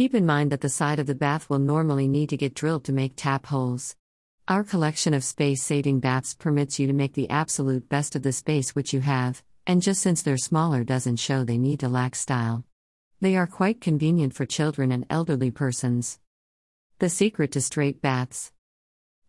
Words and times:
Keep 0.00 0.14
in 0.14 0.24
mind 0.24 0.50
that 0.50 0.62
the 0.62 0.70
side 0.70 0.98
of 0.98 1.06
the 1.06 1.14
bath 1.14 1.50
will 1.50 1.58
normally 1.58 2.08
need 2.08 2.30
to 2.30 2.36
get 2.38 2.54
drilled 2.54 2.84
to 2.84 2.90
make 2.90 3.12
tap 3.16 3.44
holes. 3.44 3.96
Our 4.48 4.64
collection 4.64 5.12
of 5.12 5.22
space 5.22 5.62
saving 5.62 6.00
baths 6.00 6.32
permits 6.32 6.78
you 6.78 6.86
to 6.86 6.94
make 6.94 7.12
the 7.12 7.28
absolute 7.28 7.86
best 7.90 8.16
of 8.16 8.22
the 8.22 8.32
space 8.32 8.74
which 8.74 8.94
you 8.94 9.02
have, 9.02 9.42
and 9.66 9.82
just 9.82 10.00
since 10.00 10.22
they're 10.22 10.38
smaller 10.38 10.84
doesn't 10.84 11.16
show 11.16 11.44
they 11.44 11.58
need 11.58 11.80
to 11.80 11.90
lack 11.90 12.14
style. 12.14 12.64
They 13.20 13.36
are 13.36 13.46
quite 13.46 13.82
convenient 13.82 14.32
for 14.32 14.46
children 14.46 14.90
and 14.90 15.04
elderly 15.10 15.50
persons. 15.50 16.18
The 16.98 17.10
secret 17.10 17.52
to 17.52 17.60
straight 17.60 18.00
baths. 18.00 18.52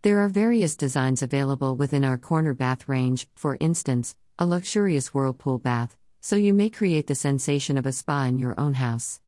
There 0.03 0.19
are 0.19 0.29
various 0.29 0.77
designs 0.77 1.21
available 1.21 1.75
within 1.75 2.05
our 2.05 2.17
corner 2.17 2.53
bath 2.53 2.87
range, 2.87 3.27
for 3.35 3.57
instance, 3.59 4.15
a 4.39 4.45
luxurious 4.45 5.13
whirlpool 5.13 5.59
bath, 5.59 5.97
so 6.21 6.37
you 6.37 6.53
may 6.53 6.69
create 6.69 7.07
the 7.07 7.15
sensation 7.15 7.77
of 7.77 7.85
a 7.85 7.91
spa 7.91 8.23
in 8.23 8.39
your 8.39 8.57
own 8.57 8.75
house. 8.75 9.19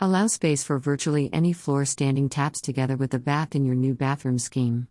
Allow 0.00 0.26
space 0.26 0.64
for 0.64 0.80
virtually 0.80 1.30
any 1.32 1.52
floor 1.52 1.84
standing 1.84 2.28
taps 2.28 2.60
together 2.60 2.96
with 2.96 3.12
the 3.12 3.20
bath 3.20 3.54
in 3.54 3.64
your 3.64 3.76
new 3.76 3.94
bathroom 3.94 4.40
scheme. 4.40 4.88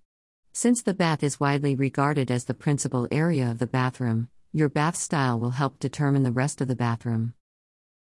Since 0.53 0.81
the 0.81 0.93
bath 0.93 1.23
is 1.23 1.41
widely 1.41 1.75
regarded 1.75 2.31
as 2.31 2.45
the 2.45 2.53
principal 2.53 3.09
area 3.11 3.51
of 3.51 3.59
the 3.59 3.67
bathroom, 3.67 4.29
your 4.53 4.69
bath 4.69 4.95
style 4.95 5.37
will 5.37 5.51
help 5.51 5.77
determine 5.77 6.23
the 6.23 6.31
rest 6.31 6.61
of 6.61 6.69
the 6.69 6.75
bathroom. 6.75 7.33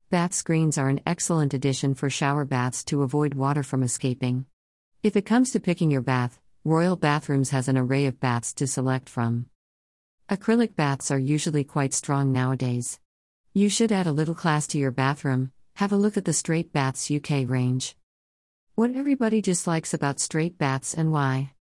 Bath 0.09 0.33
screens 0.33 0.77
are 0.77 0.89
an 0.89 0.99
excellent 1.05 1.53
addition 1.53 1.95
for 1.95 2.09
shower 2.09 2.43
baths 2.43 2.83
to 2.85 3.01
avoid 3.01 3.33
water 3.33 3.63
from 3.63 3.81
escaping. 3.81 4.45
If 5.01 5.15
it 5.15 5.25
comes 5.25 5.51
to 5.51 5.61
picking 5.61 5.89
your 5.89 6.01
bath, 6.01 6.41
Royal 6.65 6.97
Bathrooms 6.97 7.51
has 7.51 7.69
an 7.69 7.77
array 7.77 8.07
of 8.07 8.19
baths 8.19 8.51
to 8.55 8.67
select 8.67 9.07
from. 9.07 9.45
Acrylic 10.29 10.75
baths 10.75 11.11
are 11.11 11.19
usually 11.19 11.63
quite 11.63 11.93
strong 11.93 12.33
nowadays. 12.33 12.99
You 13.53 13.69
should 13.69 13.93
add 13.93 14.05
a 14.05 14.11
little 14.11 14.35
class 14.35 14.67
to 14.67 14.77
your 14.77 14.91
bathroom. 14.91 15.53
Have 15.79 15.93
a 15.93 15.95
look 15.95 16.17
at 16.17 16.25
the 16.25 16.33
Straight 16.33 16.73
Baths 16.73 17.09
UK 17.09 17.47
range. 17.47 17.95
What 18.75 18.97
everybody 18.97 19.41
dislikes 19.41 19.93
about 19.93 20.19
straight 20.19 20.57
baths 20.57 20.93
and 20.93 21.13
why. 21.13 21.53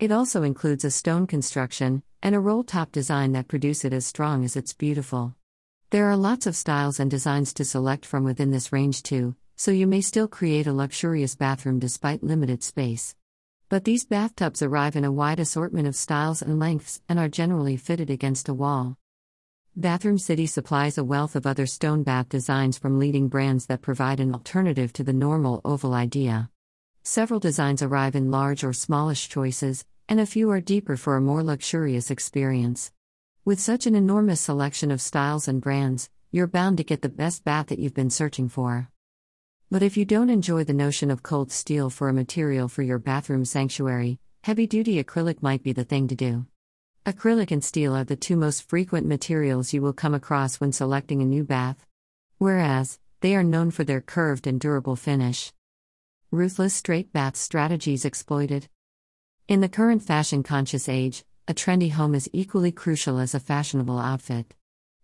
It 0.00 0.10
also 0.10 0.42
includes 0.42 0.84
a 0.84 0.90
stone 0.90 1.28
construction 1.28 2.02
and 2.20 2.34
a 2.34 2.40
roll 2.40 2.64
top 2.64 2.90
design 2.90 3.30
that 3.34 3.46
produce 3.46 3.84
it 3.84 3.92
as 3.92 4.04
strong 4.04 4.44
as 4.44 4.56
it's 4.56 4.72
beautiful. 4.72 5.36
There 5.90 6.10
are 6.10 6.16
lots 6.16 6.48
of 6.48 6.56
styles 6.56 6.98
and 6.98 7.08
designs 7.08 7.54
to 7.54 7.64
select 7.64 8.04
from 8.04 8.24
within 8.24 8.50
this 8.50 8.72
range 8.72 9.04
too, 9.04 9.36
so 9.54 9.70
you 9.70 9.86
may 9.86 10.00
still 10.00 10.26
create 10.26 10.66
a 10.66 10.72
luxurious 10.72 11.36
bathroom 11.36 11.78
despite 11.78 12.24
limited 12.24 12.64
space. 12.64 13.14
But 13.68 13.84
these 13.84 14.04
bathtubs 14.04 14.60
arrive 14.60 14.96
in 14.96 15.04
a 15.04 15.12
wide 15.12 15.38
assortment 15.38 15.86
of 15.86 15.94
styles 15.94 16.42
and 16.42 16.58
lengths 16.58 17.00
and 17.08 17.16
are 17.20 17.28
generally 17.28 17.76
fitted 17.76 18.10
against 18.10 18.48
a 18.48 18.54
wall. 18.54 18.96
Bathroom 19.78 20.16
City 20.16 20.46
supplies 20.46 20.96
a 20.96 21.04
wealth 21.04 21.36
of 21.36 21.46
other 21.46 21.66
stone 21.66 22.02
bath 22.02 22.30
designs 22.30 22.78
from 22.78 22.98
leading 22.98 23.28
brands 23.28 23.66
that 23.66 23.82
provide 23.82 24.20
an 24.20 24.32
alternative 24.32 24.90
to 24.94 25.04
the 25.04 25.12
normal 25.12 25.60
oval 25.66 25.92
idea. 25.92 26.48
Several 27.02 27.38
designs 27.38 27.82
arrive 27.82 28.16
in 28.16 28.30
large 28.30 28.64
or 28.64 28.72
smallish 28.72 29.28
choices, 29.28 29.84
and 30.08 30.18
a 30.18 30.24
few 30.24 30.50
are 30.50 30.62
deeper 30.62 30.96
for 30.96 31.14
a 31.14 31.20
more 31.20 31.44
luxurious 31.44 32.10
experience. 32.10 32.90
With 33.44 33.60
such 33.60 33.86
an 33.86 33.94
enormous 33.94 34.40
selection 34.40 34.90
of 34.90 35.02
styles 35.02 35.46
and 35.46 35.60
brands, 35.60 36.08
you're 36.32 36.46
bound 36.46 36.78
to 36.78 36.82
get 36.82 37.02
the 37.02 37.10
best 37.10 37.44
bath 37.44 37.66
that 37.66 37.78
you've 37.78 37.92
been 37.92 38.08
searching 38.08 38.48
for. 38.48 38.90
But 39.70 39.82
if 39.82 39.98
you 39.98 40.06
don't 40.06 40.30
enjoy 40.30 40.64
the 40.64 40.72
notion 40.72 41.10
of 41.10 41.22
cold 41.22 41.52
steel 41.52 41.90
for 41.90 42.08
a 42.08 42.14
material 42.14 42.68
for 42.68 42.82
your 42.82 42.98
bathroom 42.98 43.44
sanctuary, 43.44 44.20
heavy 44.42 44.66
duty 44.66 45.04
acrylic 45.04 45.42
might 45.42 45.62
be 45.62 45.74
the 45.74 45.84
thing 45.84 46.08
to 46.08 46.14
do. 46.14 46.46
Acrylic 47.06 47.52
and 47.52 47.62
steel 47.62 47.94
are 47.94 48.02
the 48.02 48.16
two 48.16 48.34
most 48.34 48.68
frequent 48.68 49.06
materials 49.06 49.72
you 49.72 49.80
will 49.80 49.92
come 49.92 50.12
across 50.12 50.56
when 50.56 50.72
selecting 50.72 51.22
a 51.22 51.24
new 51.24 51.44
bath. 51.44 51.86
Whereas, 52.38 52.98
they 53.20 53.36
are 53.36 53.44
known 53.44 53.70
for 53.70 53.84
their 53.84 54.00
curved 54.00 54.44
and 54.44 54.58
durable 54.58 54.96
finish. 54.96 55.52
Ruthless 56.32 56.74
straight 56.74 57.12
bath 57.12 57.36
strategies 57.36 58.04
exploited. 58.04 58.68
In 59.46 59.60
the 59.60 59.68
current 59.68 60.02
fashion 60.02 60.42
conscious 60.42 60.88
age, 60.88 61.24
a 61.46 61.54
trendy 61.54 61.92
home 61.92 62.12
is 62.12 62.28
equally 62.32 62.72
crucial 62.72 63.20
as 63.20 63.36
a 63.36 63.40
fashionable 63.40 64.00
outfit. 64.00 64.52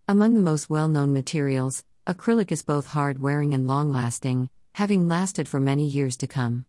Among 0.09 0.35
the 0.35 0.41
most 0.41 0.69
well 0.69 0.89
known 0.89 1.13
materials, 1.13 1.85
Acrylic 2.09 2.51
is 2.51 2.65
both 2.65 2.87
hard 2.89 3.21
wearing 3.21 3.55
and 3.55 3.69
long 3.69 3.93
lasting, 3.93 4.51
having 4.75 5.07
lasted 5.07 5.47
for 5.47 5.61
many 5.61 5.87
years 5.87 6.17
to 6.17 6.27
come. 6.27 6.67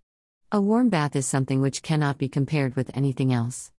A 0.52 0.62
warm 0.62 0.90
bath 0.90 1.16
is 1.16 1.26
something 1.26 1.60
which 1.60 1.82
cannot 1.82 2.20
be 2.20 2.30
compared 2.30 2.76
with 2.76 2.96
anything 2.96 3.34
else. 3.34 3.72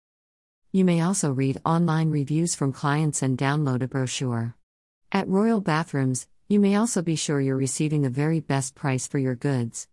You 0.75 0.83
may 0.83 0.99
also 0.99 1.31
read 1.31 1.61
online 1.63 2.11
reviews 2.11 2.53
from 2.53 2.73
clients 2.73 3.21
and 3.21 3.37
download 3.37 3.81
a 3.81 3.87
brochure. 3.87 4.55
At 5.09 5.25
Royal 5.25 5.61
Bathrooms, 5.61 6.27
you 6.49 6.59
may 6.59 6.75
also 6.75 7.01
be 7.01 7.15
sure 7.15 7.39
you're 7.39 7.55
receiving 7.55 8.01
the 8.01 8.09
very 8.09 8.41
best 8.41 8.75
price 8.75 9.07
for 9.07 9.17
your 9.17 9.35
goods. 9.35 9.87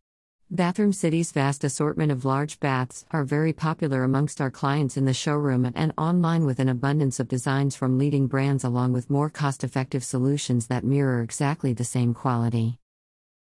Bathroom 0.50 0.92
City's 0.92 1.30
vast 1.30 1.62
assortment 1.62 2.10
of 2.10 2.24
large 2.24 2.58
baths 2.58 3.04
are 3.12 3.22
very 3.22 3.52
popular 3.52 4.02
amongst 4.02 4.40
our 4.40 4.50
clients 4.50 4.96
in 4.96 5.04
the 5.04 5.14
showroom 5.14 5.70
and 5.72 5.94
online 5.96 6.44
with 6.44 6.58
an 6.58 6.68
abundance 6.68 7.20
of 7.20 7.28
designs 7.28 7.76
from 7.76 7.96
leading 7.96 8.26
brands 8.26 8.64
along 8.64 8.92
with 8.92 9.08
more 9.08 9.30
cost 9.30 9.62
effective 9.62 10.02
solutions 10.02 10.66
that 10.66 10.82
mirror 10.82 11.22
exactly 11.22 11.72
the 11.72 11.84
same 11.84 12.12
quality. 12.12 12.80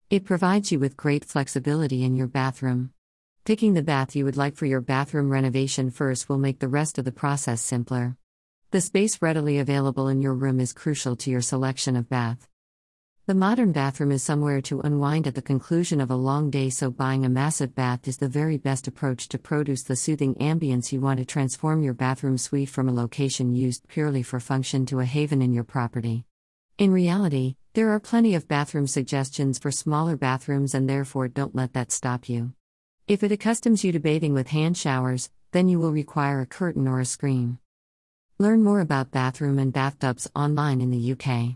It 0.10 0.26
provides 0.26 0.72
you 0.72 0.80
with 0.80 0.98
great 0.98 1.24
flexibility 1.24 2.04
in 2.04 2.16
your 2.16 2.26
bathroom. 2.26 2.94
Picking 3.48 3.76
the 3.76 3.82
bath 3.82 4.14
you 4.14 4.26
would 4.26 4.36
like 4.36 4.58
for 4.58 4.66
your 4.66 4.82
bathroom 4.82 5.30
renovation 5.30 5.90
first 5.90 6.28
will 6.28 6.38
make 6.38 6.60
the 6.60 6.68
rest 6.68 6.98
of 6.98 7.06
the 7.06 7.14
process 7.14 7.62
simpler. 7.62 8.18
The 8.72 8.82
space 8.82 9.22
readily 9.22 9.58
available 9.58 10.10
in 10.10 10.22
your 10.22 10.34
room 10.34 10.60
is 10.60 10.74
crucial 10.74 11.16
to 11.16 11.32
your 11.32 11.40
selection 11.40 11.96
of 11.96 12.10
bath. 12.10 12.50
The 13.26 13.34
modern 13.34 13.72
bathroom 13.72 14.12
is 14.12 14.22
somewhere 14.22 14.60
to 14.64 14.82
unwind 14.82 15.28
at 15.28 15.36
the 15.36 15.42
conclusion 15.42 16.02
of 16.02 16.12
a 16.12 16.16
long 16.18 16.50
day, 16.50 16.70
so 16.70 16.92
buying 16.92 17.24
a 17.24 17.30
massive 17.30 17.74
bath 17.74 18.06
is 18.06 18.18
the 18.18 18.28
very 18.28 18.58
best 18.58 18.86
approach 18.86 19.30
to 19.30 19.38
produce 19.38 19.84
the 19.84 19.96
soothing 19.96 20.36
ambience 20.42 20.92
you 20.92 21.00
want 21.00 21.20
to 21.20 21.26
transform 21.26 21.82
your 21.82 21.94
bathroom 21.94 22.38
suite 22.38 22.68
from 22.68 22.90
a 22.90 22.94
location 22.94 23.56
used 23.56 23.88
purely 23.88 24.24
for 24.24 24.42
function 24.42 24.86
to 24.88 25.00
a 25.00 25.06
haven 25.06 25.42
in 25.42 25.54
your 25.54 25.64
property. 25.64 26.26
In 26.78 26.92
reality, 26.92 27.56
there 27.76 27.92
are 27.92 28.00
plenty 28.02 28.36
of 28.36 28.50
bathroom 28.50 28.88
suggestions 28.88 29.58
for 29.58 29.72
smaller 29.72 30.18
bathrooms, 30.18 30.76
and 30.76 30.90
therefore 30.90 31.30
don't 31.30 31.56
let 31.56 31.72
that 31.72 31.94
stop 31.94 32.28
you. 32.28 32.52
If 33.08 33.24
it 33.24 33.32
accustoms 33.32 33.86
you 33.86 33.94
to 33.94 34.00
bathing 34.00 34.34
with 34.34 34.50
hand 34.50 34.76
showers, 34.76 35.30
then 35.54 35.70
you 35.70 35.80
will 35.80 35.94
require 35.94 36.42
a 36.42 36.46
curtain 36.46 36.90
or 36.90 37.00
a 37.00 37.06
screen. 37.06 37.58
Learn 38.38 38.62
more 38.62 38.82
about 38.82 39.12
bathroom 39.12 39.60
and 39.60 39.72
bathtubs 39.72 40.30
online 40.36 40.82
in 40.82 40.92
the 40.92 41.14
UK. 41.14 41.56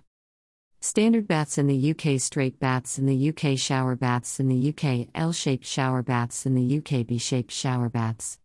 Standard 0.79 1.27
baths 1.27 1.57
in 1.57 1.67
the 1.67 1.91
UK, 1.91 2.21
straight 2.21 2.57
baths 2.57 2.97
in 2.97 3.05
the 3.05 3.29
UK, 3.29 3.59
shower 3.59 3.97
baths 3.97 4.39
in 4.39 4.47
the 4.47 4.69
UK, 4.69 5.09
L 5.13 5.33
shaped 5.33 5.65
shower 5.65 6.01
baths 6.01 6.45
in 6.45 6.55
the 6.55 6.77
UK, 6.77 7.05
P 7.05 7.17
shaped 7.17 7.51
shower 7.51 7.89
baths. 7.89 8.39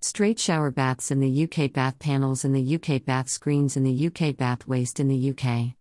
Straight 0.00 0.40
shower 0.40 0.72
baths 0.72 1.12
in 1.12 1.20
the 1.20 1.44
UK, 1.44 1.72
bath 1.72 2.00
panels 2.00 2.44
in 2.44 2.52
the 2.52 2.74
UK, 2.74 3.04
bath 3.04 3.28
screens 3.28 3.76
in 3.76 3.84
the 3.84 4.06
UK, 4.08 4.36
bath 4.36 4.66
waste 4.66 4.98
in 4.98 5.06
the 5.06 5.30
UK. 5.30 5.72